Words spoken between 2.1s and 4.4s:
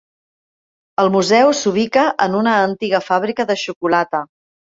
en una antiga fàbrica de xocolata.